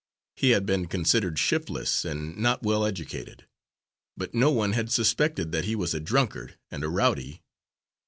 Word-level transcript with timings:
He 0.35 0.49
had 0.49 0.65
been 0.65 0.87
considered 0.87 1.37
shiftless 1.37 2.05
and 2.05 2.35
not 2.35 2.63
well 2.63 2.85
educated, 2.87 3.45
but 4.17 4.33
no 4.33 4.49
one 4.49 4.73
had 4.73 4.91
suspected 4.91 5.51
that 5.51 5.65
he 5.65 5.75
was 5.75 5.93
a 5.93 5.99
drunkard 5.99 6.57
and 6.71 6.83
a 6.83 6.89
rowdy. 6.89 7.43